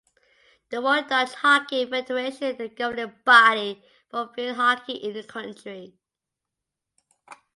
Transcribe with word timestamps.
The 0.71 0.81
Royal 0.81 1.03
Dutch 1.03 1.31
Hockey 1.33 1.85
Federation 1.85 2.57
the 2.57 2.69
governing 2.69 3.13
body 3.23 3.83
for 4.09 4.33
field 4.33 4.55
hockey 4.55 4.93
in 4.93 5.13
the 5.13 5.21
country. 5.21 5.93